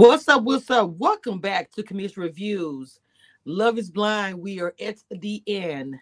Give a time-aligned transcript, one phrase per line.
[0.00, 0.44] What's up?
[0.44, 0.92] What's up?
[0.96, 3.00] Welcome back to Commission Reviews.
[3.44, 4.40] Love is Blind.
[4.40, 5.94] We are at the end.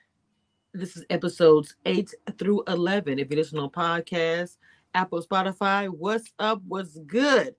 [0.73, 3.19] This is episodes 8 through 11.
[3.19, 4.57] If you listen on podcast,
[4.95, 6.63] Apple, Spotify, what's up?
[6.69, 7.57] What's good?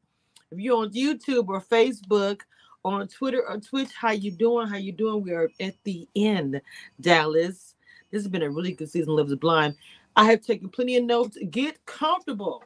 [0.50, 2.40] If you're on YouTube or Facebook,
[2.86, 4.70] on Twitter or Twitch, how you doing?
[4.70, 5.22] How you doing?
[5.22, 6.62] We are at the end,
[7.02, 7.76] Dallas.
[8.12, 9.76] This has been a really good season, Love is Blind.
[10.16, 11.38] I have taken plenty of notes.
[11.52, 12.64] Get comfortable.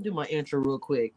[0.00, 1.14] Do my intro real quick.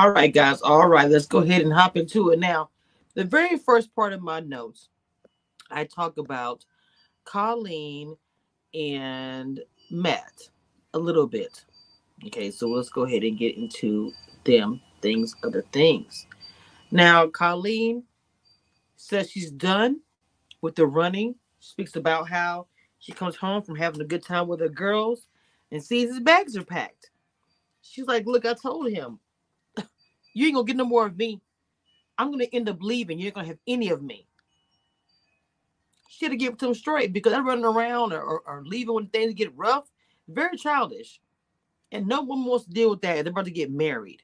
[0.00, 0.62] All right, guys.
[0.62, 2.70] All right, let's go ahead and hop into it now.
[3.12, 4.88] The very first part of my notes,
[5.70, 6.64] I talk about
[7.24, 8.16] Colleen
[8.72, 10.48] and Matt
[10.94, 11.66] a little bit.
[12.26, 14.10] Okay, so let's go ahead and get into
[14.44, 16.26] them things, other things.
[16.90, 18.04] Now, Colleen
[18.96, 20.00] says she's done
[20.62, 21.34] with the running.
[21.58, 22.68] Speaks about how
[23.00, 25.26] she comes home from having a good time with her girls
[25.70, 27.10] and sees his bags are packed.
[27.82, 29.18] She's like, Look, I told him
[30.34, 31.40] you ain't gonna get no more of me.
[32.18, 33.18] I'm gonna end up leaving.
[33.18, 34.26] You ain't gonna have any of me.
[36.10, 38.94] Should have given it to him straight because I'm running around or, or, or, leaving
[38.94, 39.90] when things get rough.
[40.28, 41.20] Very childish.
[41.92, 43.24] And no one wants to deal with that.
[43.24, 44.22] They're about to get married.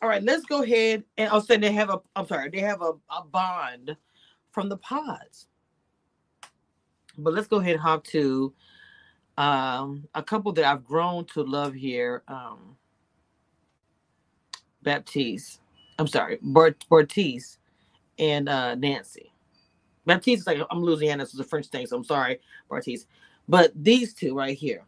[0.00, 2.82] All right, let's go ahead and I'll say they have a I'm sorry, they have
[2.82, 3.96] a, a bond
[4.52, 5.48] from the pods.
[7.18, 8.54] But let's go ahead and hop to
[9.38, 12.22] um, a couple that I've grown to love here.
[12.28, 12.76] Um,
[14.82, 15.60] Baptiste.
[15.98, 17.58] I'm sorry, Bart Bartise
[18.18, 19.32] and uh, Nancy.
[20.04, 23.06] Baptiste is like I'm Louisiana, so it's a French thing, so I'm sorry, Bartise.
[23.48, 24.84] But these two right here,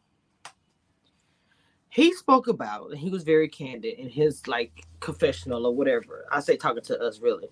[1.90, 6.26] he spoke about, and he was very candid in his like confessional or whatever.
[6.30, 7.48] I say talking to us really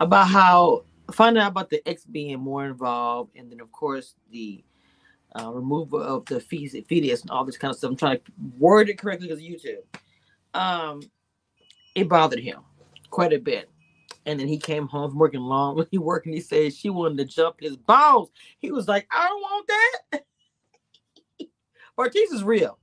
[0.00, 4.64] about how finding out about the ex being more involved, and then of course the
[5.38, 7.90] uh, removal of the fetus and all this kind of stuff.
[7.90, 9.82] I'm trying to word it correctly because YouTube.
[10.54, 11.00] Um,
[11.94, 12.60] it bothered him
[13.10, 13.68] quite a bit.
[14.24, 15.76] And then he came home from working long.
[15.76, 18.30] When he worked, and he said she wanted to jump his balls.
[18.58, 19.70] He was like, I don't want
[20.12, 20.24] that.
[21.98, 22.78] Bartise is real.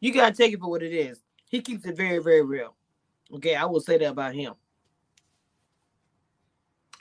[0.00, 1.20] You gotta take it for what it is.
[1.48, 2.74] He keeps it very, very real.
[3.34, 4.54] Okay, I will say that about him.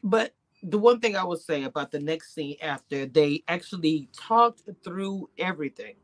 [0.03, 0.33] But
[0.63, 5.29] the one thing I will say about the next scene after they actually talked through
[5.37, 5.95] everything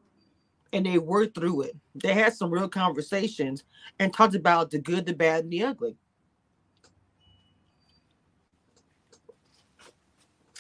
[0.74, 1.76] and they worked through it.
[1.96, 3.64] They had some real conversations
[4.00, 5.96] and talked about the good, the bad, and the ugly.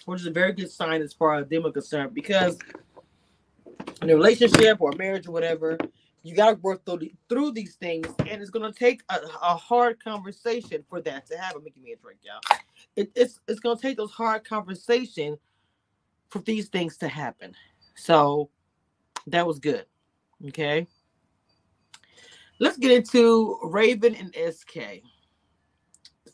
[0.05, 2.57] Which is a very good sign as far as them are concerned because
[4.01, 5.77] in a relationship or marriage or whatever,
[6.23, 9.55] you got to work through, through these things, and it's going to take a, a,
[9.55, 11.63] hard conversation for that to happen.
[11.63, 12.59] Making me a drink, y'all.
[12.95, 15.39] It, it's it's going to take those hard conversations
[16.29, 17.53] for these things to happen.
[17.95, 18.49] So
[19.27, 19.85] that was good.
[20.45, 20.87] Okay.
[22.59, 25.03] Let's get into Raven and SK.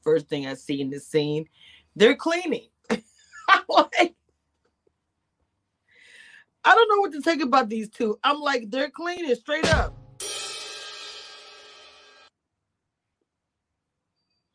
[0.03, 1.47] First thing I see in this scene,
[1.95, 2.67] they're cleaning.
[2.89, 4.15] like,
[6.65, 8.19] I don't know what to think about these two.
[8.23, 9.97] I'm like, they're cleaning straight up.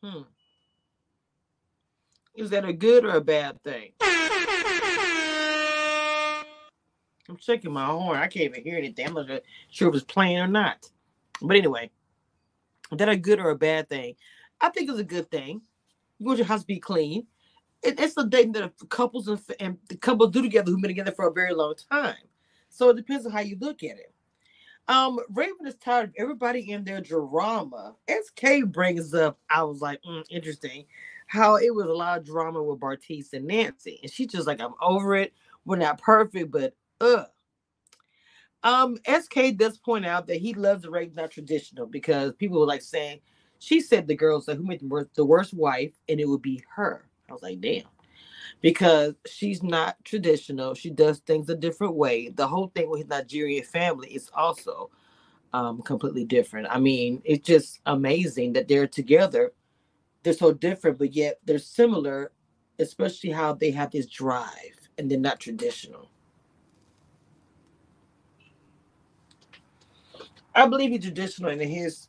[0.03, 0.21] Hmm.
[2.35, 3.91] Is that a good or a bad thing?
[7.29, 8.17] I'm checking my horn.
[8.17, 9.07] I can't even hear anything.
[9.07, 10.89] I'm not sure if it's playing or not.
[11.41, 11.91] But anyway,
[12.91, 14.15] that a good or a bad thing?
[14.59, 15.61] I think it's a good thing.
[16.17, 17.27] You want your house to be clean.
[17.83, 21.13] It, it's a thing that couples and, and the couples do together who've been together
[21.13, 22.15] for a very long time.
[22.69, 24.13] So it depends on how you look at it.
[24.87, 27.95] Um, Raven is tired of everybody in their drama.
[28.09, 30.85] SK brings up, I was like, mm, interesting,
[31.27, 33.99] how it was a lot of drama with Bartise and Nancy.
[34.01, 35.33] And she's just like, I'm over it.
[35.63, 37.27] We're not perfect, but ugh.
[38.61, 42.65] Um, SK does point out that he loves the rape not traditional because people were
[42.65, 43.21] like saying
[43.59, 46.41] she said the girls like who made the worst, the worst wife, and it would
[46.41, 47.05] be her.
[47.29, 47.83] I was like, damn.
[48.61, 50.73] Because she's not traditional.
[50.73, 52.29] She does things a different way.
[52.29, 54.89] The whole thing with his Nigerian family is also
[55.53, 56.67] um, completely different.
[56.69, 59.53] I mean, it's just amazing that they're together.
[60.23, 62.31] They're so different, but yet they're similar,
[62.79, 66.09] especially how they have this drive and they're not traditional.
[70.55, 72.07] I believe he's traditional in his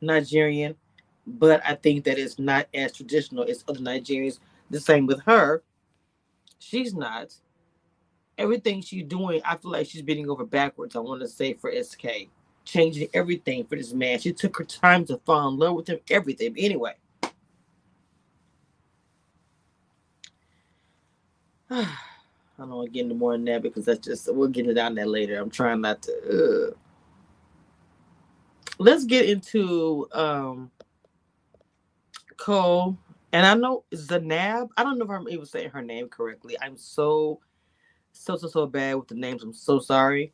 [0.00, 0.74] Nigerian,
[1.26, 4.38] but I think that it's not as traditional as other Nigerians.
[4.70, 5.62] The same with her.
[6.58, 7.34] She's not.
[8.38, 10.96] Everything she's doing, I feel like she's bending over backwards.
[10.96, 12.28] I want to say for SK,
[12.64, 14.18] changing everything for this man.
[14.18, 16.52] She took her time to fall in love with him, everything.
[16.52, 16.94] But anyway.
[22.58, 24.74] I don't want to get into more than that because that's just we'll get into
[24.74, 25.38] that later.
[25.38, 26.72] I'm trying not to.
[26.72, 26.76] Uh.
[28.78, 30.70] Let's get into um
[32.38, 32.96] Cole,
[33.32, 34.68] and I know Zanab.
[34.76, 36.56] I don't know if I'm even saying her name correctly.
[36.62, 37.40] I'm so
[38.12, 39.42] so so so bad with the names.
[39.42, 40.32] I'm so sorry.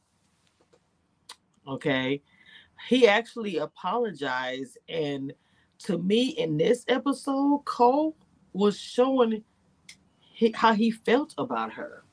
[1.66, 2.22] Okay,
[2.88, 5.32] he actually apologized, and
[5.80, 8.16] to me in this episode, Cole
[8.52, 9.42] was showing
[10.54, 12.04] how he felt about her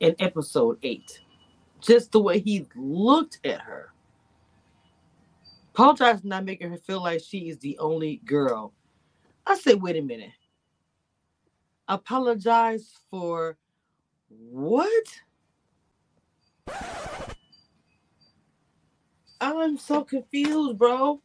[0.00, 1.20] in episode eight.
[1.80, 3.92] Just the way he looked at her.
[5.74, 5.94] For
[6.24, 8.74] not making her feel like she is the only girl.
[9.46, 10.32] I said, wait a minute.
[11.88, 13.56] Apologize for
[14.28, 15.22] what?
[19.40, 21.22] I'm so confused, bro.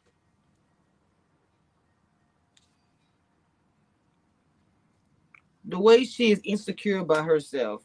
[5.66, 7.85] The way she is insecure about herself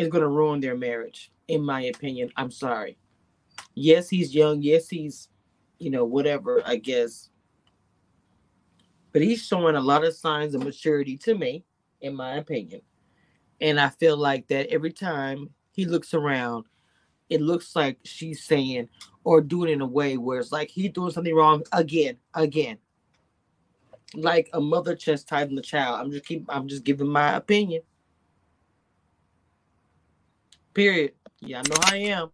[0.00, 2.30] is going to ruin their marriage, in my opinion.
[2.36, 2.96] I'm sorry.
[3.74, 4.62] Yes, he's young.
[4.62, 5.28] Yes, he's,
[5.78, 7.28] you know, whatever, I guess.
[9.12, 11.64] But he's showing a lot of signs of maturity to me,
[12.00, 12.80] in my opinion.
[13.60, 16.64] And I feel like that every time he looks around,
[17.28, 18.88] it looks like she's saying
[19.22, 22.78] or doing in a way where it's like he's doing something wrong again, again.
[24.14, 26.00] Like a mother chastising the child.
[26.00, 27.82] I'm just keep I'm just giving my opinion.
[30.72, 31.14] Period.
[31.40, 32.30] Y'all know I am.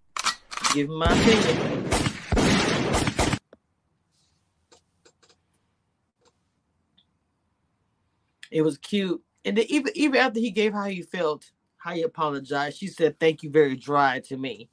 [0.74, 1.88] Giving my opinion.
[8.50, 9.22] It was cute.
[9.44, 13.18] And then even even after he gave how he felt, how he apologized, she said,
[13.18, 14.68] Thank you very dry to me.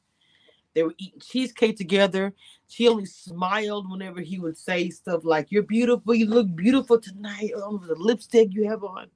[0.73, 2.33] They were eating cheesecake together.
[2.67, 7.51] She only smiled whenever he would say stuff like, You're beautiful, you look beautiful tonight.
[7.55, 9.07] Oh, the lipstick you have on.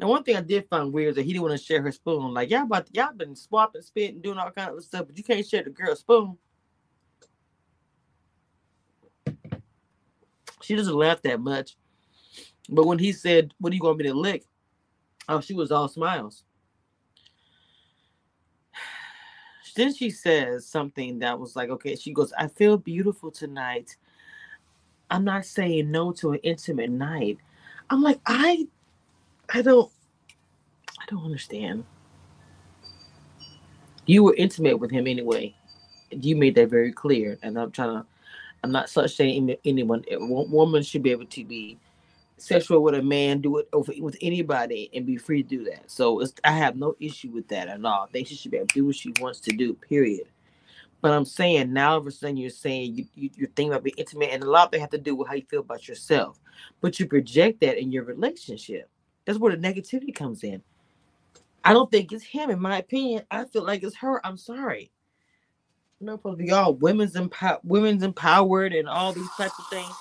[0.00, 1.92] Now, one thing I did find weird is that he didn't want to share her
[1.92, 2.32] spoon.
[2.32, 5.22] Like y'all about y'all been swapping, spit, and doing all kind of stuff, but you
[5.22, 6.38] can't share the girl's spoon.
[10.62, 11.76] She doesn't laugh that much.
[12.70, 14.44] But when he said, What are you going to be to lick?
[15.28, 16.44] Oh, she was all smiles.
[19.76, 23.96] Then she says something that was like, okay, she goes, I feel beautiful tonight.
[25.10, 27.38] I'm not saying no to an intimate night.
[27.88, 28.66] I'm like, I
[29.52, 29.90] I don't
[30.98, 31.84] I don't understand.
[34.06, 35.54] You were intimate with him anyway.
[36.10, 37.38] You made that very clear.
[37.42, 38.06] And I'm trying to
[38.62, 41.78] I'm not such saying anyone woman should be able to be
[42.36, 45.90] sexual with a man, do it over with anybody and be free to do that.
[45.90, 48.04] So I have no issue with that at all.
[48.04, 50.26] I think she should be able to do what she wants to do, period.
[51.00, 53.84] But I'm saying now, all of a sudden, you're saying you, you, you're thinking about
[53.84, 55.88] being intimate, and a lot of it have to do with how you feel about
[55.88, 56.38] yourself.
[56.80, 58.88] But you project that in your relationship.
[59.30, 60.60] That's where the negativity comes in.
[61.62, 63.22] I don't think it's him, in my opinion.
[63.30, 64.20] I feel like it's her.
[64.26, 64.90] I'm sorry.
[66.00, 69.68] You know, supposed to be all women's empowered, women's empowered, and all these types of
[69.68, 69.94] things.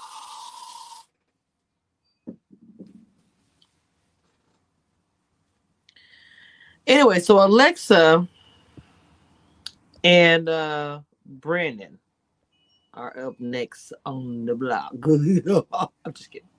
[6.88, 8.28] Anyway, so Alexa
[10.04, 12.00] and uh Brandon
[12.96, 14.96] are up next on the block.
[16.04, 16.50] I'm just kidding.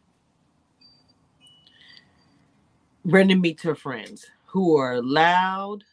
[3.05, 5.85] Brandon meets her friends who are loud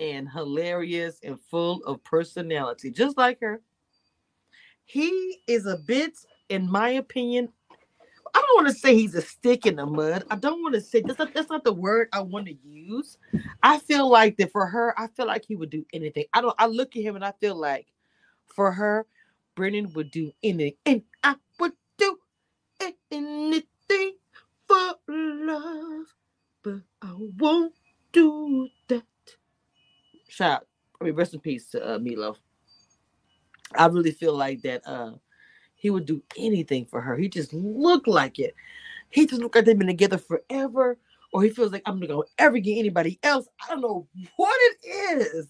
[0.00, 3.60] and hilarious and full of personality, just like her.
[4.84, 6.16] He is a bit,
[6.48, 7.48] in my opinion,
[8.34, 10.24] I don't want to say he's a stick in the mud.
[10.30, 13.18] I don't want to say that's not, that's not the word I want to use.
[13.62, 16.24] I feel like that for her, I feel like he would do anything.
[16.34, 16.54] I don't.
[16.58, 17.86] I look at him and I feel like
[18.46, 19.06] for her,
[19.54, 22.18] Brennon would do anything, and I would do
[23.10, 24.16] anything
[24.68, 26.06] for love
[26.66, 27.74] but I won't
[28.12, 29.04] do that.
[30.28, 30.66] Shout,
[31.00, 32.38] I mean, rest in peace to uh, Meat Loaf.
[33.76, 35.12] I really feel like that uh
[35.76, 37.16] he would do anything for her.
[37.16, 38.54] He just looked like it.
[39.10, 40.98] He just looked like they've been together forever,
[41.32, 43.46] or he feels like I'm gonna ever get anybody else.
[43.62, 45.48] I don't know what it is,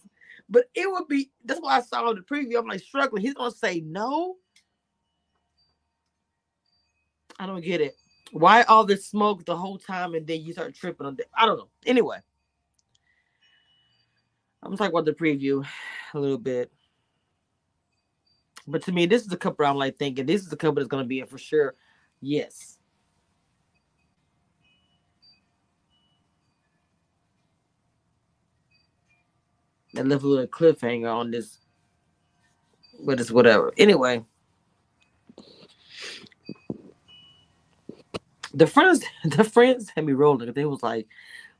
[0.50, 1.30] but it would be.
[1.46, 2.58] That's why I saw the preview.
[2.58, 3.22] I'm like struggling.
[3.22, 4.36] He's gonna say no.
[7.38, 7.96] I don't get it.
[8.32, 11.26] Why all this smoke the whole time and then you start tripping on that?
[11.34, 11.68] I don't know.
[11.86, 12.18] Anyway,
[14.62, 15.64] I'm gonna talk about the preview
[16.14, 16.72] a little bit.
[18.66, 20.88] But to me, this is a couple I'm like thinking this is the couple that's
[20.88, 21.74] gonna be in for sure.
[22.20, 22.78] Yes.
[29.96, 31.58] I left a little cliffhanger on this,
[33.04, 33.72] but it's whatever.
[33.78, 34.24] Anyway,
[38.56, 40.52] the friends, the friends had me rolling.
[40.52, 41.06] They was like,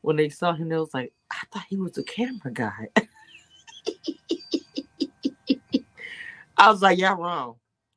[0.00, 2.88] when they saw him, they was like, I thought he was a camera guy.
[6.56, 7.56] I was like, y'all wrong.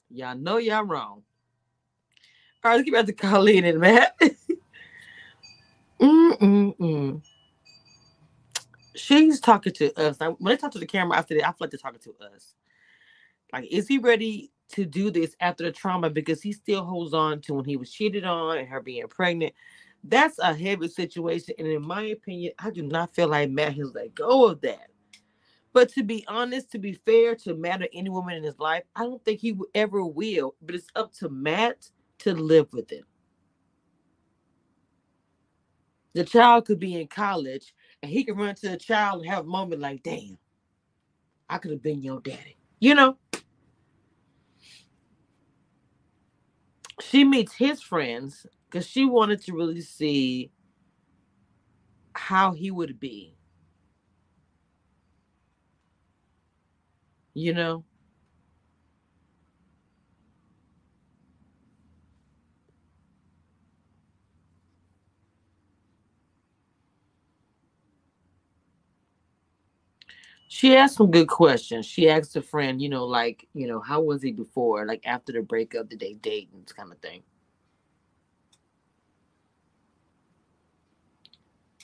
[0.09, 1.23] Y'all know y'all wrong.
[2.61, 4.19] All right, let's get back to Colleen and Matt.
[6.01, 7.21] Mm-mm-mm.
[8.95, 10.17] She's talking to us.
[10.19, 12.53] When they talk to the camera after that, I feel like they're talking to us.
[13.53, 16.09] Like, is he ready to do this after the trauma?
[16.09, 19.53] Because he still holds on to when he was cheated on and her being pregnant.
[20.03, 21.55] That's a heavy situation.
[21.57, 24.87] And in my opinion, I do not feel like Matt has let go of that.
[25.73, 28.83] But to be honest, to be fair to Matt or any woman in his life,
[28.95, 30.55] I don't think he ever will.
[30.61, 33.03] But it's up to Matt to live with it.
[36.13, 39.45] The child could be in college and he could run to the child and have
[39.45, 40.37] a moment like, damn,
[41.49, 42.57] I could have been your daddy.
[42.79, 43.17] You know?
[47.01, 50.51] She meets his friends because she wanted to really see
[52.13, 53.35] how he would be.
[57.33, 57.83] You know
[70.49, 74.01] she asked some good questions she asked a friend you know like you know how
[74.01, 77.23] was he before like after the breakup did they date and kind of thing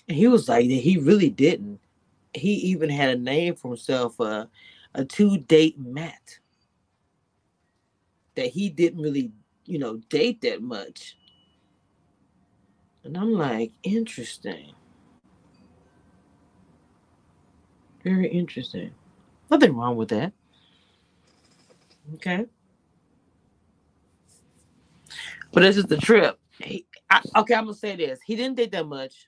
[0.10, 1.80] and he was like he really didn't
[2.34, 4.46] he even had a name for himself uh
[4.96, 6.40] a two date Matt.
[8.36, 9.32] That he didn't really,
[9.66, 11.18] you know, date that much.
[13.04, 14.74] And I'm like, interesting.
[18.06, 18.92] Very interesting.
[19.50, 20.32] Nothing wrong with that.
[22.14, 22.46] Okay.
[25.52, 26.40] But this is the trip.
[26.60, 28.20] He, I, okay, I'm gonna say this.
[28.24, 29.28] He didn't date that much,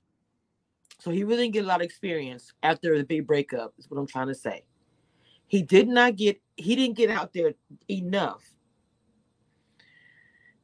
[1.00, 3.74] so he really didn't get a lot of experience after the big breakup.
[3.80, 4.64] Is what I'm trying to say.
[5.48, 7.54] He did not get, he didn't get out there
[7.90, 8.44] enough.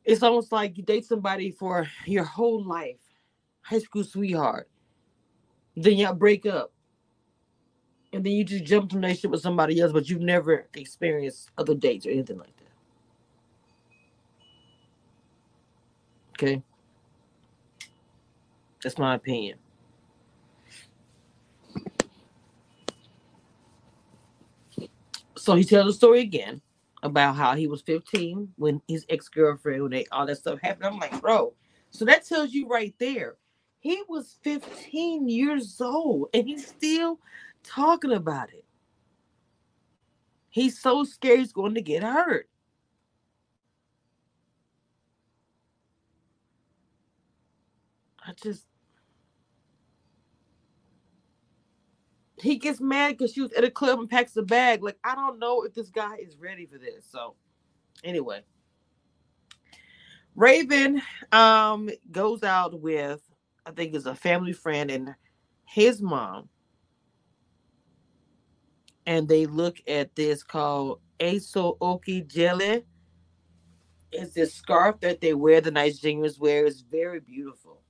[0.04, 3.00] It's almost like you date somebody for your whole life,
[3.62, 4.70] high school sweetheart.
[5.76, 6.74] Then y'all break up.
[8.14, 11.74] And then you just jump to relationship with somebody else, but you've never experienced other
[11.74, 12.64] dates or anything like that.
[16.38, 16.64] Okay.
[18.82, 19.58] That's my opinion.
[25.44, 26.62] so he tells the story again
[27.04, 30.86] about how he was 15 when his ex-girlfriend when they all that stuff happened.
[30.86, 31.54] I'm like, bro,
[31.92, 33.36] so that tells you right there.
[33.82, 37.20] He was 15 years old and he's still
[37.64, 38.66] talking about it.
[40.50, 42.50] He's so scared he's going to get hurt.
[48.26, 48.66] I just
[52.40, 54.84] he gets mad because she was at a club and packs a bag.
[54.84, 57.06] Like, I don't know if this guy is ready for this.
[57.10, 57.36] So,
[58.04, 58.42] anyway,
[60.36, 61.02] Raven
[61.32, 63.22] um goes out with
[63.66, 65.16] I think is a family friend and
[65.66, 66.50] his mom,
[69.06, 72.84] and they look at this called Aso Oke Gele.
[74.12, 76.66] It's this scarf that they wear, the Nigerians wear.
[76.66, 77.82] It's very beautiful.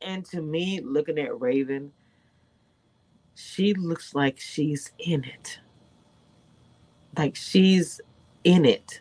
[0.00, 1.92] And to me, looking at Raven,
[3.34, 5.60] she looks like she's in it.
[7.16, 8.00] Like she's
[8.44, 9.00] in it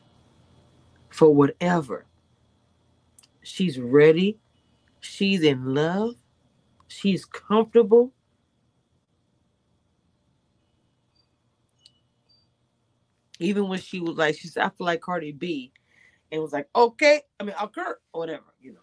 [1.09, 2.05] for whatever.
[3.41, 4.37] She's ready.
[4.99, 6.15] She's in love.
[6.87, 8.13] She's comfortable.
[13.41, 15.71] Even when she was like, she said, I feel like Cardi B,
[16.31, 18.79] and was like, okay, I mean, I'll occur or whatever, you know.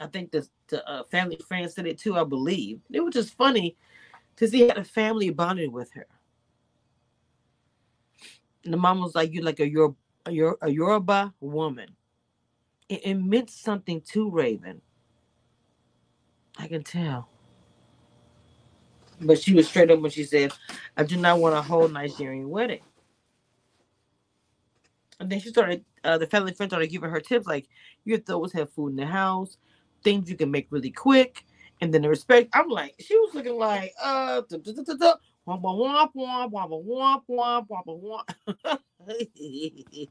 [0.00, 2.80] I think the, the uh, family friend said it too, I believe.
[2.90, 3.76] It was just funny
[4.36, 6.06] to see how the family bonded with her.
[8.64, 9.96] And the mom was like, "You're like a Yoruba,
[10.26, 11.88] a Yoruba woman."
[12.88, 14.82] It, it meant something to Raven.
[16.58, 17.28] I can tell.
[19.20, 20.52] But she was straight up when she said,
[20.96, 22.80] I do not want a whole Nigerian wedding.
[25.20, 27.68] And then she started, uh, the family friends started giving her tips like,
[28.04, 29.58] you have to always have food in the house,
[30.02, 31.44] things you can make really quick.
[31.80, 35.12] And then the respect, I'm like, she was looking like, uh, womp
[35.46, 38.24] womp womp womp womp womp
[38.58, 38.78] womp.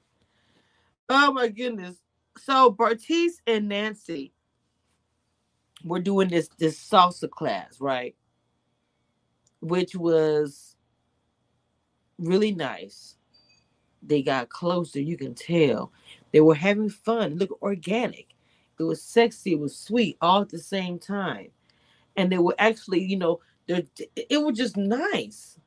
[1.10, 1.98] oh my goodness.
[2.38, 4.34] So Bartise and Nancy
[5.84, 8.16] were doing this this salsa class, right?
[9.62, 10.76] which was
[12.18, 13.16] really nice.
[14.04, 15.92] They got closer, you can tell.
[16.32, 18.28] They were having fun, look organic.
[18.80, 21.50] It was sexy, it was sweet all at the same time.
[22.16, 23.84] And they were actually, you know, they're
[24.16, 25.60] it was just nice.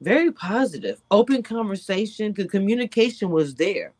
[0.00, 3.94] Very positive, open conversation, the communication was there.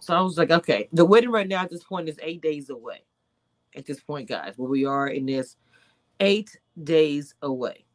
[0.00, 2.70] So I was like, okay, the wedding right now at this point is eight days
[2.70, 3.02] away.
[3.76, 5.56] At this point, guys, where we are in this
[6.22, 7.86] eight days away.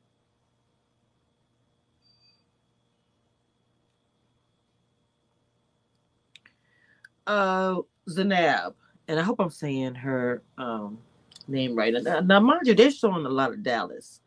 [7.27, 7.77] Uh,
[8.09, 8.75] Zanab,
[9.07, 10.99] and I hope I'm saying her um
[11.47, 11.93] name right.
[11.93, 14.21] Now, now, mind you, they're showing a lot of Dallas,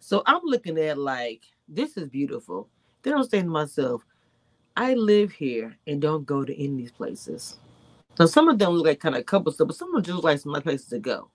[0.00, 2.68] so I'm looking at like this is beautiful.
[3.02, 4.04] Then I'm saying to myself,
[4.76, 7.58] I live here and don't go to any of these places.
[8.16, 10.24] So some of them look like kind of couple stuff, but some of them just
[10.24, 11.30] like some places to go.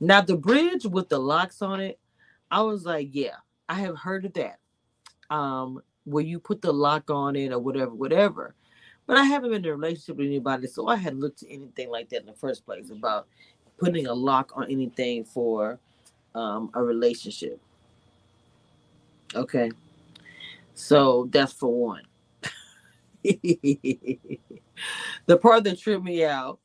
[0.00, 1.98] Now the bridge with the locks on it,
[2.50, 3.36] I was like, yeah,
[3.68, 4.58] I have heard of that.
[5.28, 8.54] Um, where you put the lock on it or whatever, whatever.
[9.06, 11.90] But I haven't been in a relationship with anybody, so I hadn't looked at anything
[11.90, 13.26] like that in the first place about
[13.76, 15.78] putting a lock on anything for
[16.34, 17.60] um, a relationship.
[19.34, 19.70] Okay.
[20.74, 22.04] So that's for one.
[23.22, 24.18] the
[25.40, 26.59] part that tripped me out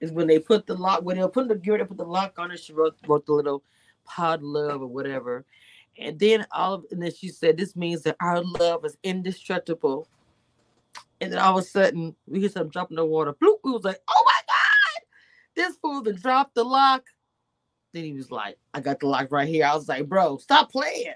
[0.00, 2.38] is when they put the lock when they put the gear, they put the lock
[2.38, 2.60] on it.
[2.60, 3.62] She wrote wrote the little
[4.04, 5.44] pod love or whatever,
[5.98, 10.08] and then all of and then she said this means that our love is indestructible.
[11.20, 13.32] And then all of a sudden we hear something drop in the water.
[13.32, 15.06] Bloop, we was like, oh my god,
[15.56, 17.04] this fool that dropped the lock.
[17.92, 19.64] Then he was like, I got the lock right here.
[19.64, 21.14] I was like, bro, stop playing.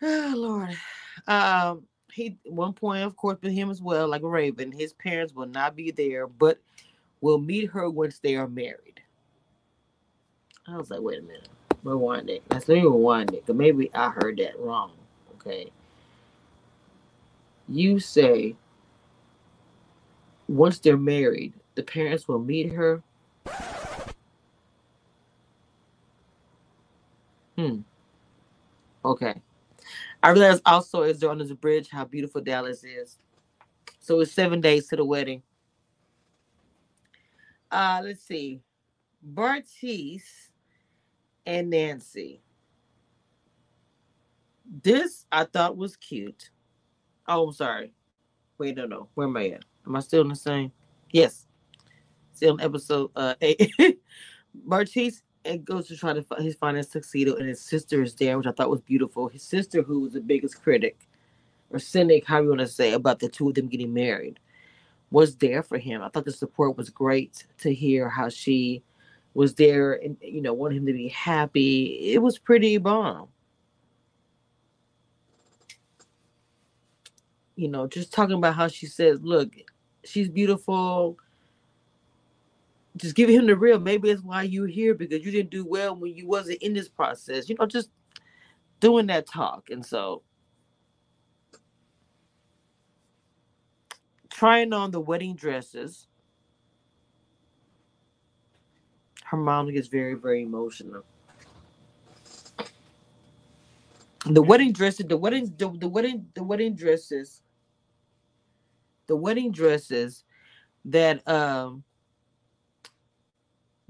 [0.00, 0.76] Oh Lord.
[1.26, 5.46] Um, he one point, of course, with him as well, like Raven, his parents will
[5.46, 6.58] not be there, but
[7.20, 9.00] will meet her once they are married.
[10.68, 11.48] I was like, wait a minute,
[11.82, 12.42] rewind it.
[12.50, 14.92] Let's let rewind it, because maybe I heard that wrong.
[15.34, 15.70] Okay.
[17.68, 18.54] You say
[20.48, 23.02] once they're married, the parents will meet her.
[27.56, 27.80] Hmm.
[29.04, 29.34] Okay.
[30.24, 33.18] I realized also as they're under the bridge how beautiful Dallas is.
[34.00, 35.42] So it's seven days to the wedding.
[37.70, 38.62] Uh, let's see.
[39.34, 40.48] Bartise
[41.44, 42.40] and Nancy.
[44.82, 46.48] This I thought was cute.
[47.28, 47.92] Oh, I'm sorry.
[48.56, 49.10] Wait, no, no.
[49.12, 49.64] Where am I at?
[49.86, 50.72] Am I still in the same?
[51.10, 51.46] Yes.
[52.32, 53.70] Still in episode uh eight.
[54.66, 58.38] Bartise and goes to try to find his finance tuxedo, and his sister is there,
[58.38, 59.28] which I thought was beautiful.
[59.28, 60.98] His sister, who was the biggest critic
[61.70, 64.38] or cynic, how you want to say, about the two of them getting married,
[65.10, 66.02] was there for him.
[66.02, 68.82] I thought the support was great to hear how she
[69.34, 72.12] was there and you know wanted him to be happy.
[72.12, 73.28] It was pretty bomb.
[77.56, 79.50] You know, just talking about how she says, "Look,
[80.04, 81.18] she's beautiful."
[82.96, 83.78] Just give him the real.
[83.80, 86.88] Maybe that's why you're here because you didn't do well when you wasn't in this
[86.88, 87.48] process.
[87.48, 87.90] You know, just
[88.80, 89.70] doing that talk.
[89.70, 90.22] And so
[94.30, 96.06] trying on the wedding dresses.
[99.24, 101.02] Her mom gets very, very emotional.
[104.26, 107.42] The wedding dresses, the wedding, the, the wedding, the wedding dresses,
[109.06, 110.24] the wedding dresses
[110.86, 111.82] that um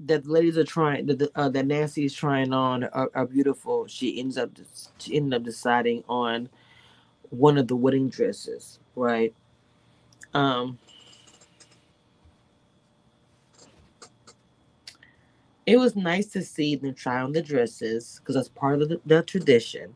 [0.05, 3.87] that the ladies are trying that uh, that Nancy is trying on are, are, beautiful.
[3.87, 4.51] She ends up
[4.99, 6.49] she ended up deciding on
[7.29, 9.33] one of the wedding dresses, right?
[10.33, 10.77] Um,
[15.65, 19.01] it was nice to see them try on the dresses because that's part of the,
[19.05, 19.95] the tradition.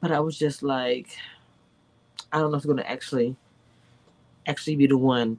[0.00, 1.08] But I was just like,
[2.32, 3.34] I don't know if it's going to actually
[4.46, 5.38] actually be the one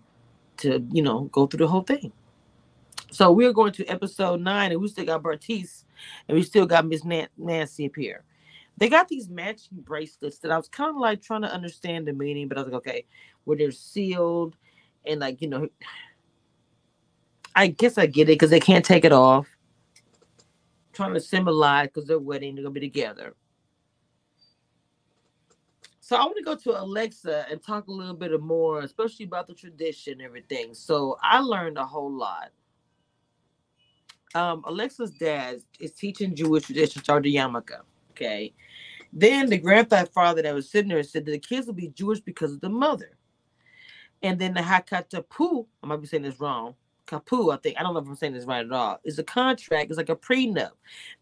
[0.58, 2.12] to, you know, go through the whole thing.
[3.18, 5.86] So we're going to episode nine, and we still got Bartise,
[6.28, 8.24] and we still got Miss Nancy up here.
[8.78, 12.14] They got these matching bracelets that I was kind of like trying to understand the
[12.14, 13.06] meaning, but I was like, okay,
[13.46, 14.56] where they're sealed,
[15.04, 15.68] and like you know,
[17.56, 19.48] I guess I get it because they can't take it off.
[20.94, 23.34] trying to symbolize because they're wedding, they're gonna be together.
[26.02, 29.48] So I want to go to Alexa and talk a little bit more, especially about
[29.48, 30.76] the tradition and everything.
[30.76, 32.52] So I learned a whole lot.
[34.38, 37.80] Um, Alexa's dad is teaching Jewish tradition, started Yarmulke.
[38.12, 38.54] Okay.
[39.12, 42.54] Then the grandfather that was sitting there said that the kids will be Jewish because
[42.54, 43.18] of the mother.
[44.22, 46.76] And then the Hakatapu, I might be saying this wrong,
[47.08, 49.24] Kapu, I think, I don't know if I'm saying this right at all, is a
[49.24, 50.72] contract, it's like a prenup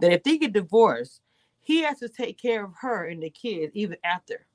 [0.01, 1.21] that if they get divorced,
[1.61, 4.45] he has to take care of her and the kids even after.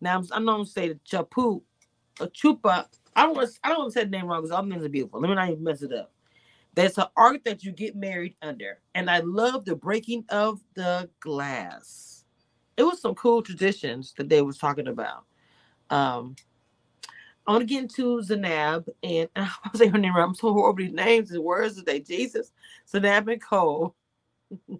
[0.00, 1.60] Now, I'm, I know I'm saying Chapu,
[2.20, 2.86] a chuppah.
[3.16, 5.20] I don't want to say the name wrong because all names are beautiful.
[5.20, 6.12] Let me not even mess it up.
[6.74, 8.80] That's an art that you get married under.
[8.94, 12.24] And I love the breaking of the glass.
[12.76, 15.24] It was some cool traditions that they was talking about.
[15.90, 16.36] Um,
[17.46, 20.76] I want to get into Zanab and I was saying her name I'm so horrible
[20.84, 22.00] with these names and words today.
[22.00, 22.52] Jesus,
[22.92, 23.96] Zanab and Cole.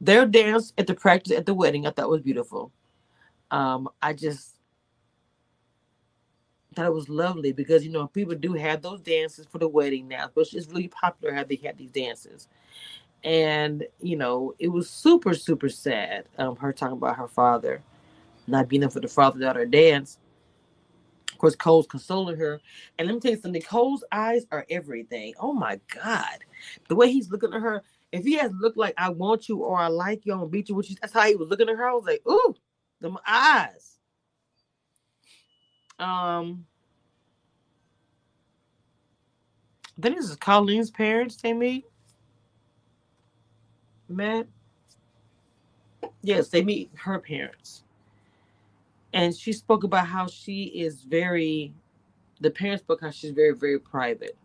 [0.00, 2.72] Their dance at the practice at the wedding, I thought was beautiful.
[3.50, 4.56] Um, I just
[6.80, 10.08] thought it was lovely because you know people do have those dances for the wedding
[10.08, 12.48] now, but it's really popular how they have these dances.
[13.22, 16.24] And you know, it was super, super sad.
[16.38, 17.82] Um, her talking about her father
[18.46, 20.18] not being able for the father daughter dance.
[21.32, 22.60] Of course, Cole's consoling her.
[22.98, 25.34] And let me tell you something, Cole's eyes are everything.
[25.38, 26.38] Oh my God.
[26.88, 29.78] The way he's looking at her, if he has looked like I want you or
[29.78, 31.88] I like you, I'm gonna beat you, which that's how he was looking at her.
[31.88, 32.54] I was like, ooh,
[33.00, 33.98] them eyes.
[35.98, 36.66] Um,
[40.02, 41.86] then this is Colleen's parents they meet.
[44.08, 44.48] Matt.
[46.22, 47.84] Yes, they meet her parents.
[49.12, 51.74] And she spoke about how she is very,
[52.40, 54.36] the parents spoke how she's very, very private.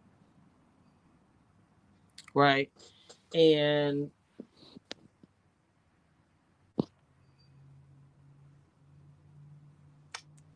[2.33, 2.71] Right.
[3.35, 4.11] And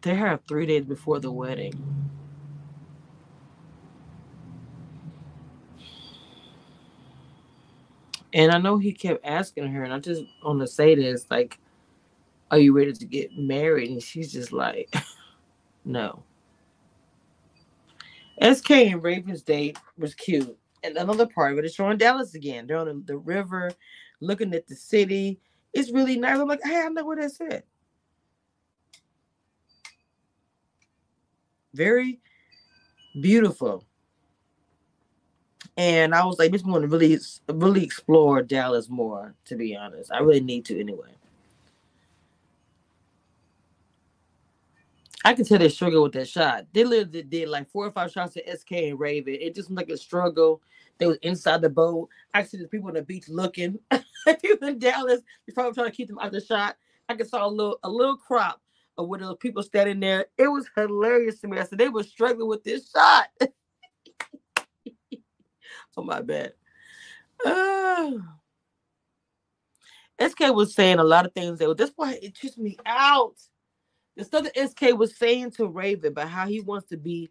[0.01, 2.08] They have three days before the wedding.
[8.33, 11.57] And I know he kept asking her, and I just want to say this like,
[12.51, 13.91] are you ready to get married?
[13.91, 14.93] And she's just like,
[15.85, 16.23] no.
[18.41, 20.57] SK and Raven's date was cute.
[20.83, 22.67] And another part of it is showing Dallas again.
[22.67, 23.71] They're on the, the river,
[24.21, 25.39] looking at the city.
[25.73, 26.39] It's really nice.
[26.39, 27.63] I'm like, hey, I know what that said.
[31.73, 32.19] very
[33.21, 33.83] beautiful.
[35.79, 40.11] And I was like, this want to really, really explore Dallas more, to be honest.
[40.11, 41.07] I really need to anyway.
[45.23, 46.65] I can tell they struggle with that shot.
[46.73, 49.37] They literally did like four or five shots at SK and Raven.
[49.39, 50.61] It just looked like a struggle.
[50.97, 52.09] They was inside the boat.
[52.33, 53.79] I see the people on the beach looking.
[54.41, 56.75] people in Dallas, they probably trying to keep them out of the shot.
[57.07, 58.61] I can saw a little a little crop
[58.97, 60.25] of with those people standing there.
[60.37, 61.57] It was hilarious to me.
[61.57, 63.29] I said they were struggling with this shot.
[65.97, 66.53] oh my bad.
[67.45, 68.11] Uh,
[70.21, 73.35] SK was saying a lot of things that this why it trips me out.
[74.17, 77.29] The stuff that SK was saying to Raven about how he wants to be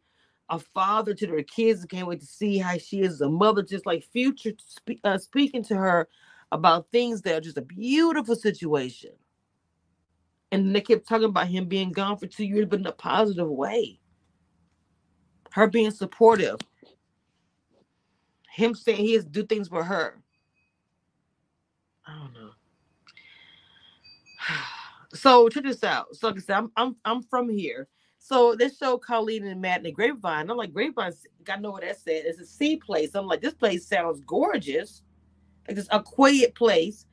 [0.49, 1.85] a father to their kids.
[1.85, 5.19] I can't wait to see how she is a mother, just like future spe- uh,
[5.19, 6.09] speaking to her
[6.53, 9.11] about things that are just a beautiful situation.
[10.51, 13.49] And they kept talking about him being gone for two years, but in a positive
[13.49, 14.01] way.
[15.51, 16.59] Her being supportive.
[18.59, 20.21] Him saying he has to do things for her.
[22.05, 22.51] I don't know.
[25.15, 26.15] So check this out.
[26.15, 27.89] So like I said, I'm I'm I'm from here.
[28.19, 30.51] So this show Colleen and Matt and the Grapevine.
[30.51, 31.15] I'm like Grapevine.
[31.49, 32.25] I know what that said.
[32.27, 33.15] It's a sea place.
[33.15, 35.03] I'm like this place sounds gorgeous,
[35.67, 37.07] like it's a quiet place.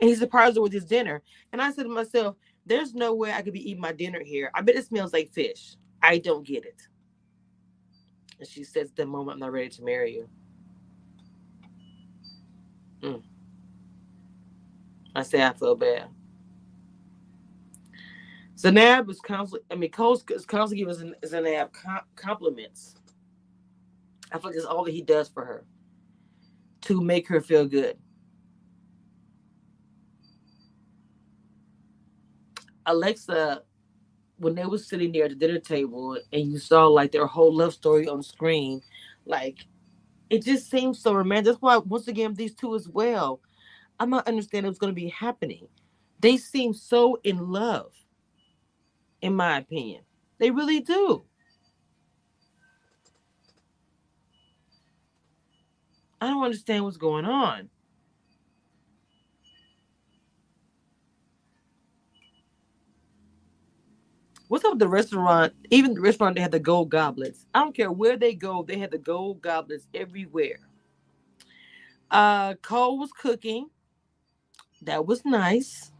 [0.00, 1.22] And he surprised her with his dinner.
[1.52, 2.34] And I said to myself,
[2.66, 4.50] there's no way I could be eating my dinner here.
[4.52, 5.76] I bet it smells like fish.
[6.02, 6.82] I don't get it.
[8.40, 10.28] And she says, the moment I'm not ready to marry you.
[13.02, 13.22] Mm.
[15.14, 16.08] I say I feel bad.
[18.56, 21.70] Zanab was constantly, I mean, Cole is constantly giving Zanab
[22.16, 22.96] compliments.
[24.32, 25.64] I feel like it's all that he does for her
[26.82, 27.96] to make her feel good.
[32.86, 33.62] Alexa
[34.38, 37.54] when they were sitting there at the dinner table and you saw like their whole
[37.54, 38.80] love story on screen,
[39.26, 39.58] like
[40.30, 41.46] it just seems so romantic.
[41.46, 43.40] That's why once again these two as well.
[44.00, 45.66] I'm not understanding what's going to be happening.
[46.20, 47.92] They seem so in love,
[49.22, 50.02] in my opinion.
[50.38, 51.24] They really do.
[56.20, 57.70] I don't understand what's going on.
[64.48, 65.54] What's up with the restaurant?
[65.70, 67.46] Even the restaurant, they had the gold goblets.
[67.54, 70.60] I don't care where they go, they had the gold goblets everywhere.
[72.10, 73.68] Uh, Cole was cooking.
[74.82, 75.92] That was nice.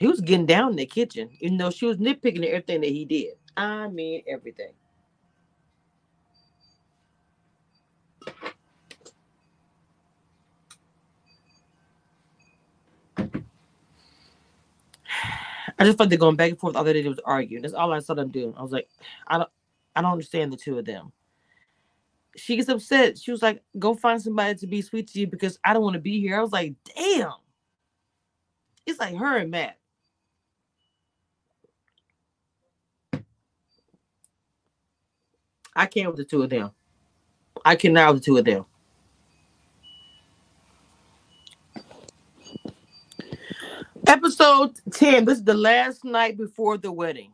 [0.00, 3.04] He was getting down in the kitchen, even though she was nitpicking everything that he
[3.04, 3.34] did.
[3.56, 4.72] I mean, everything.
[15.78, 16.76] I just felt they're going back and forth.
[16.76, 17.62] All they did was arguing.
[17.62, 18.54] That's all I saw them do.
[18.56, 18.88] I was like,
[19.28, 19.50] I don't,
[19.94, 21.12] I don't understand the two of them.
[22.36, 23.18] She gets upset.
[23.18, 25.94] She was like, "Go find somebody to be sweet to you because I don't want
[25.94, 27.32] to be here." I was like, "Damn."
[28.86, 29.78] It's like her and Matt.
[35.74, 36.70] I can't with the two of them.
[37.64, 38.66] I cannot with the two of them.
[44.08, 45.26] Episode 10.
[45.26, 47.32] This is the last night before the wedding.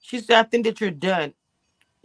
[0.00, 1.34] She said, I think that you're done.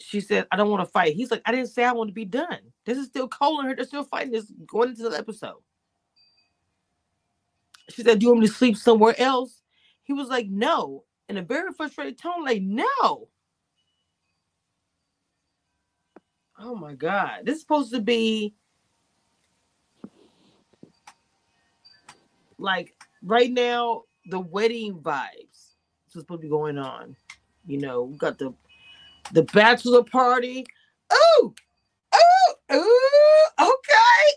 [0.02, 1.15] She said, I don't want to fight.
[1.15, 2.60] He's like, I didn't say I want to be done.
[2.86, 3.76] This is still calling her.
[3.76, 5.62] They're still fighting this going into the episode.
[7.89, 9.62] She said, Do you want me to sleep somewhere else?
[10.04, 11.06] He was like, No.
[11.30, 13.30] In a very frustrated tone, like, no.
[16.60, 17.45] Oh my God.
[17.45, 18.56] This is supposed to be
[22.57, 25.73] like right now the wedding vibes
[26.07, 27.15] is supposed to be going on.
[27.65, 28.53] You know, we got the
[29.33, 30.65] the bachelor party.
[31.11, 31.53] Oh,
[32.13, 33.49] oh, oh,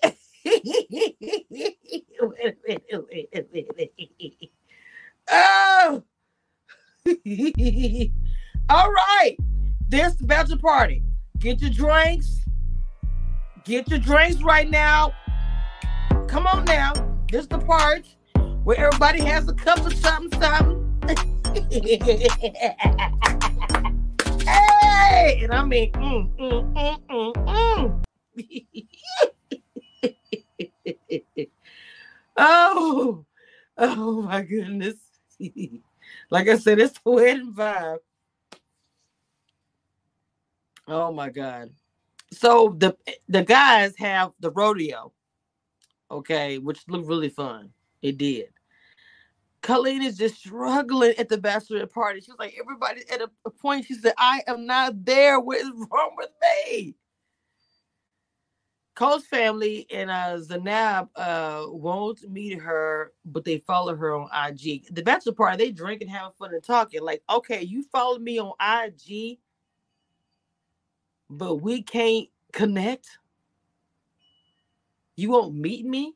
[0.03, 0.17] okay.
[5.31, 6.03] oh,
[8.69, 9.37] all right.
[9.89, 11.03] This bachelor party.
[11.39, 12.41] Get your drinks.
[13.65, 15.15] Get your drinks right now.
[16.27, 16.93] Come on now.
[17.31, 18.07] This the part
[18.65, 20.83] where everybody has a cup of something, something.
[24.47, 26.75] hey, and I mean, mm, mm,
[27.11, 28.03] mm,
[32.39, 33.27] oh,
[33.77, 34.97] oh my goodness.
[36.31, 37.99] like I said, it's the wedding vibe.
[40.87, 41.73] Oh my god.
[42.33, 42.97] So the
[43.29, 45.13] the guys have the rodeo
[46.11, 47.71] okay, which looked really fun.
[48.03, 48.49] It did.
[49.63, 52.21] Colleen is just struggling at the bachelorette party.
[52.21, 55.41] She was like, everybody at a, a point, she said, I am not there.
[55.41, 56.95] What is wrong with me?
[58.99, 64.93] Cole's family and uh, Zanab uh, won't meet her, but they follow her on IG.
[64.93, 67.03] The bachelor party, they drink and having fun, and talking.
[67.03, 69.39] Like, okay, you follow me on IG,
[71.31, 73.19] but we can't connect.
[75.19, 76.15] You won't meet me?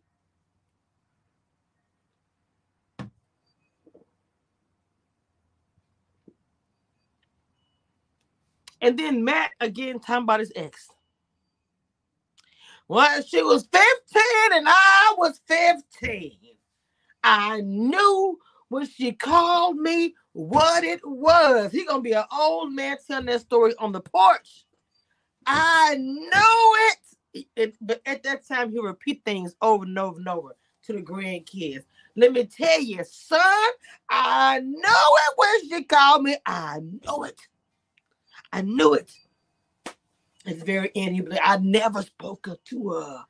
[8.83, 10.89] And then Matt again talking about his ex.
[12.89, 13.83] Well, she was 15
[14.55, 16.39] and I was 15.
[17.25, 18.39] I knew
[18.69, 21.73] when she called me what it was.
[21.73, 24.65] He gonna be an old man telling that story on the porch.
[25.47, 26.99] I knew it
[27.35, 31.03] it, but at that time he'll repeat things over and over and over to the
[31.03, 31.85] grandkids.
[32.17, 33.41] Let me tell you, son,
[34.11, 36.37] I know it when she called me.
[36.45, 37.41] I know it.
[38.53, 39.11] I knew it.
[40.47, 43.25] At the very end, he'll like, I never spoke to her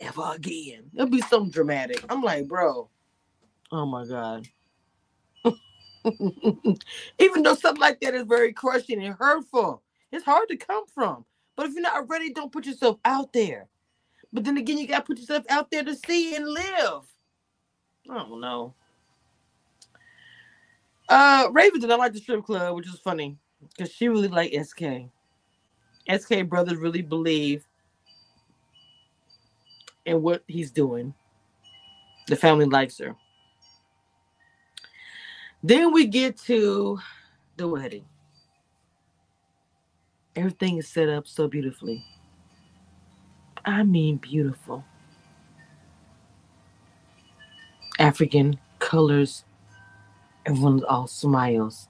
[0.00, 0.90] ever again.
[0.94, 2.04] It'll be so dramatic.
[2.10, 2.90] I'm like, bro,
[3.72, 4.48] oh my God.
[7.18, 11.24] Even though something like that is very crushing and hurtful, it's hard to come from.
[11.56, 13.68] But if you're not ready, don't put yourself out there.
[14.32, 17.02] But then again, you got to put yourself out there to see and live.
[18.10, 18.74] I don't know.
[21.08, 23.38] Uh, Raven did not like the strip club, which is funny
[23.70, 24.82] because she really liked SK.
[26.14, 27.66] SK brothers really believe
[30.04, 31.14] in what he's doing.
[32.28, 33.16] The family likes her.
[35.62, 36.98] Then we get to
[37.56, 38.04] the wedding.
[40.36, 42.04] Everything is set up so beautifully.
[43.64, 44.84] I mean, beautiful.
[47.98, 49.44] African colors
[50.46, 51.88] Everyone's all smiles.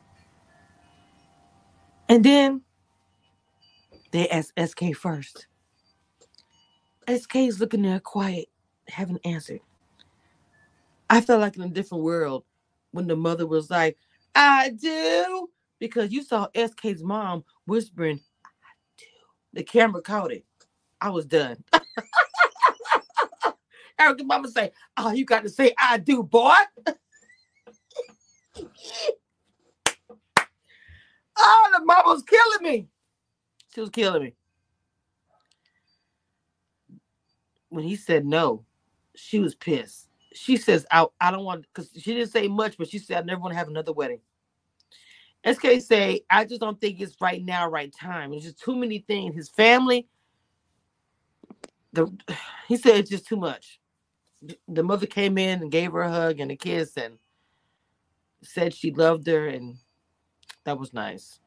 [2.09, 2.63] And then
[4.13, 5.47] they ask SK first.
[7.09, 8.49] SK is looking there quiet,
[8.89, 9.61] haven't answered.
[11.11, 12.45] I felt like in a different world
[12.93, 13.99] when the mother was like,
[14.35, 18.21] I do, because you saw SK's mom whispering.
[19.57, 20.45] The camera caught it.
[21.01, 21.65] I was done.
[23.99, 26.53] Erica mama say, Oh, you got to say I do, boy.
[31.39, 32.89] oh, the mama was killing me.
[33.75, 34.35] She was killing me.
[37.71, 38.67] When he said no,
[39.15, 40.09] she was pissed.
[40.35, 43.25] She says, I, I don't want because she didn't say much, but she said, I
[43.25, 44.21] never want to have another wedding.
[45.47, 48.33] SK say, I just don't think it's right now, right time.
[48.33, 49.35] It's just too many things.
[49.35, 50.09] His family,
[51.93, 52.07] the
[52.69, 53.81] he said it's just too much.
[54.69, 57.19] The mother came in and gave her a hug and a kiss and
[58.43, 59.77] said she loved her, and
[60.65, 61.39] that was nice.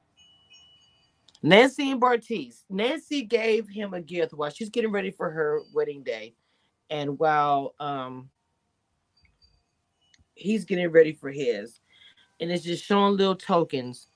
[1.42, 2.64] Nancy and Bartise.
[2.70, 6.34] Nancy gave him a gift while she's getting ready for her wedding day,
[6.90, 8.30] and while um
[10.36, 11.80] he's getting ready for his,
[12.39, 14.08] and it's just showing little tokens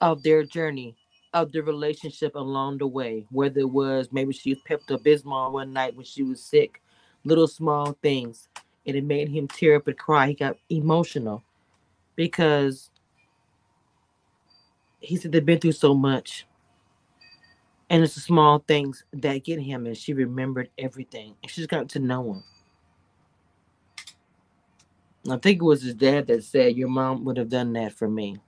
[0.00, 0.96] of their journey,
[1.32, 3.26] of the relationship along the way.
[3.30, 6.82] Whether it was maybe she was Pepto Bismol one night when she was sick,
[7.24, 8.48] little small things,
[8.86, 10.28] and it made him tear up and cry.
[10.28, 11.42] He got emotional
[12.16, 12.90] because
[15.00, 16.46] he said they've been through so much.
[17.90, 21.34] And it's the small things that get him, and she remembered everything.
[21.42, 22.44] And she's gotten to know him.
[25.30, 28.08] I think it was his dad that said, Your mom would have done that for
[28.08, 28.38] me.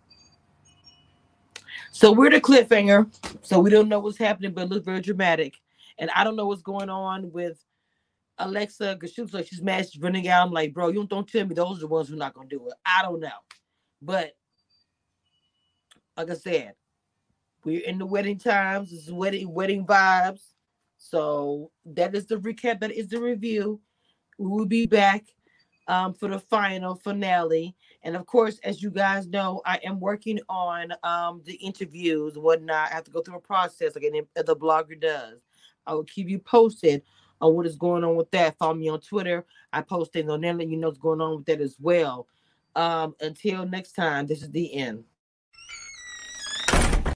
[1.92, 3.08] So we're the cliffhanger.
[3.42, 5.54] So we don't know what's happening, but it looks very dramatic.
[5.98, 7.62] And I don't know what's going on with
[8.38, 10.46] Alexa because she like, she's mad, she's running out.
[10.46, 12.48] I'm like, bro, you don't, tell me those are the ones who are not going
[12.48, 12.74] to do it.
[12.84, 13.28] I don't know.
[14.02, 14.32] But
[16.16, 16.74] like I said,
[17.64, 18.92] we're in the wedding times.
[18.92, 20.42] Is wedding wedding vibes.
[20.98, 22.80] So that is the recap.
[22.80, 23.80] That is the review.
[24.38, 25.24] We will be back
[25.86, 27.74] um, for the final finale.
[28.02, 32.90] And of course, as you guys know, I am working on um, the interviews whatnot.
[32.90, 35.40] I have to go through a process like any the blogger does.
[35.86, 37.02] I will keep you posted
[37.40, 38.56] on what is going on with that.
[38.58, 39.44] Follow me on Twitter.
[39.72, 42.26] I post things on there, let you know what's going on with that as well.
[42.76, 45.04] Um, until next time, this is the end.